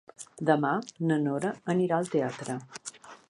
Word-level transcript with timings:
Demà 0.49 0.71
na 1.11 1.17
Nora 1.27 1.53
anirà 1.75 1.99
al 1.99 2.11
teatre. 2.17 2.57